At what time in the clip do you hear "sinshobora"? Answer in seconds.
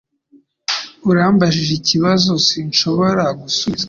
2.47-3.23